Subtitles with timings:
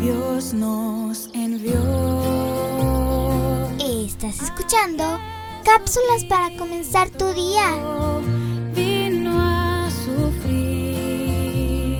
[0.00, 1.80] Dios nos envió.
[3.78, 5.04] Estás escuchando
[5.64, 7.76] cápsulas para comenzar tu día.
[8.74, 11.98] Vino a sufrir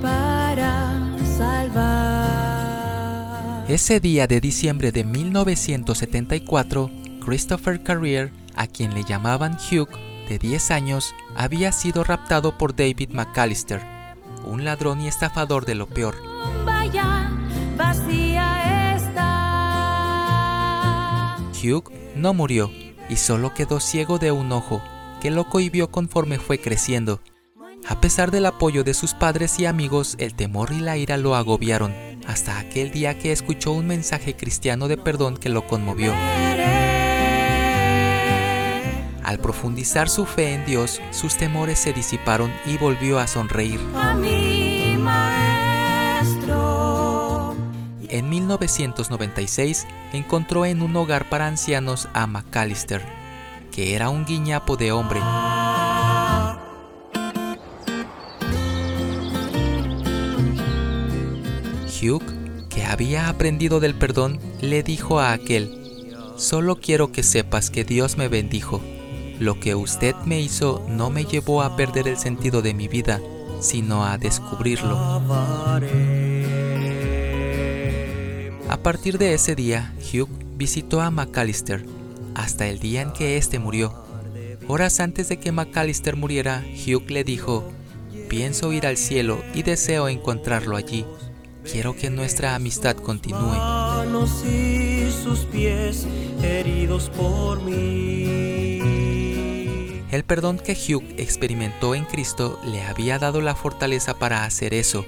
[0.00, 2.44] para salvar.
[3.68, 6.90] Ese día de diciembre de 1974,
[7.24, 9.88] Christopher Carrier, a quien le llamaban Hugh,
[10.28, 13.82] de 10 años, había sido raptado por David McAllister,
[14.44, 16.16] un ladrón y estafador de lo peor.
[16.64, 17.30] Vaya,
[17.76, 20.34] vacía está.
[21.62, 22.70] Hugh no murió
[23.08, 24.82] y solo quedó ciego de un ojo,
[25.20, 27.22] que lo cohibió conforme fue creciendo.
[27.88, 31.34] A pesar del apoyo de sus padres y amigos, el temor y la ira lo
[31.34, 31.94] agobiaron,
[32.26, 36.12] hasta aquel día que escuchó un mensaje cristiano de perdón que lo conmovió.
[39.34, 43.80] Al profundizar su fe en Dios, sus temores se disiparon y volvió a sonreír.
[43.96, 46.46] A mi maestro.
[48.08, 53.02] En 1996 encontró en un hogar para ancianos a McAllister,
[53.72, 55.18] que era un guiñapo de hombre.
[62.00, 62.22] Hugh,
[62.68, 68.16] que había aprendido del perdón, le dijo a aquel, Solo quiero que sepas que Dios
[68.16, 68.80] me bendijo.
[69.40, 73.20] Lo que usted me hizo no me llevó a perder el sentido de mi vida,
[73.60, 74.96] sino a descubrirlo.
[78.68, 81.84] A partir de ese día, Hugh visitó a McAllister
[82.34, 83.92] hasta el día en que éste murió.
[84.68, 87.64] Horas antes de que McAllister muriera, Hugh le dijo,
[88.28, 91.04] pienso ir al cielo y deseo encontrarlo allí.
[91.70, 93.38] Quiero que nuestra amistad continúe.
[93.38, 96.06] manos y sus pies
[96.42, 98.93] heridos por mí.
[100.14, 105.04] El perdón que Hugh experimentó en Cristo le había dado la fortaleza para hacer eso,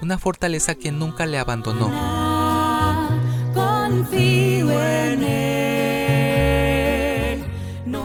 [0.00, 1.90] una fortaleza que nunca le abandonó.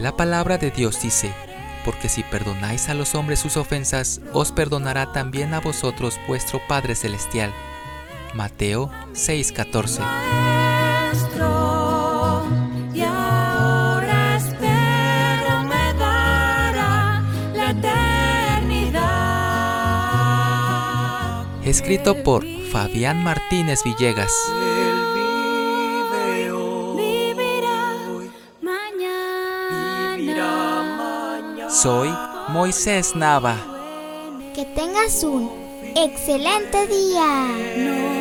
[0.01, 1.31] La palabra de Dios dice,
[1.85, 6.95] porque si perdonáis a los hombres sus ofensas, os perdonará también a vosotros vuestro Padre
[6.95, 7.53] Celestial.
[8.33, 10.01] Mateo 6:14
[21.71, 24.33] Escrito por Fabián Martínez Villegas.
[31.69, 32.09] Soy
[32.49, 33.55] Moisés Nava.
[34.53, 35.49] Que tengas un
[35.95, 38.20] excelente día.